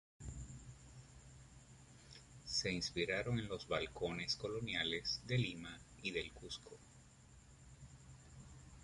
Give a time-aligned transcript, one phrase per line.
[2.43, 6.75] Se inspiraron en los balcones coloniales de Lima y del Cusco.